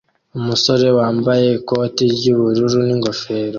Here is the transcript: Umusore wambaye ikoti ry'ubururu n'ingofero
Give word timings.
Umusore 0.37 0.87
wambaye 0.97 1.47
ikoti 1.59 2.03
ry'ubururu 2.15 2.79
n'ingofero 2.85 3.49